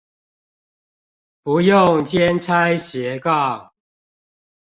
[1.43, 3.69] 不用兼差斜槓